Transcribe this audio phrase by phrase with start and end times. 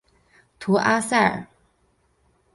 [0.57, 1.45] 图阿尔塞。